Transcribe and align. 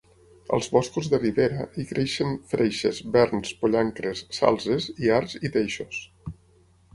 Als 0.57 0.67
boscos 0.75 1.09
de 1.09 1.17
ribera 1.23 1.65
hi 1.83 1.85
creixen 1.91 2.33
freixes, 2.53 3.03
verns, 3.17 3.53
pollancres, 3.61 4.25
salzes 4.39 4.89
i 5.05 5.13
arç 5.19 5.37
i 5.51 5.55
teixos. 5.59 6.01